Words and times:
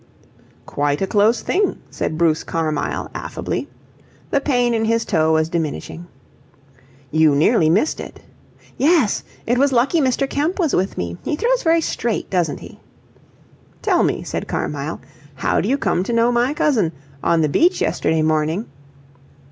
"Quite 0.65 0.99
a 1.03 1.05
close 1.05 1.43
thing," 1.43 1.77
said 1.91 2.17
Bruce 2.17 2.43
Carmyle, 2.43 3.11
affably. 3.13 3.69
The 4.31 4.41
pain 4.41 4.73
in 4.73 4.85
his 4.85 5.05
toe 5.05 5.33
was 5.33 5.47
diminishing. 5.47 6.07
"You 7.11 7.35
nearly 7.35 7.69
missed 7.69 7.99
it." 7.99 8.19
"Yes. 8.79 9.23
It 9.45 9.59
was 9.59 9.71
lucky 9.71 10.01
Mr. 10.01 10.27
Kemp 10.27 10.57
was 10.57 10.73
with 10.73 10.97
me. 10.97 11.17
He 11.23 11.35
throws 11.35 11.61
very 11.61 11.81
straight, 11.81 12.31
doesn't 12.31 12.61
he." 12.61 12.79
"Tell 13.83 14.01
me," 14.01 14.23
said 14.23 14.47
Carmyle, 14.47 15.01
"how 15.35 15.61
do 15.61 15.69
you 15.69 15.77
come 15.77 16.01
to 16.05 16.13
know 16.13 16.31
my 16.31 16.55
Cousin? 16.55 16.93
On 17.23 17.41
the 17.41 17.47
beach 17.47 17.79
yesterday 17.79 18.23
morning..." 18.23 18.65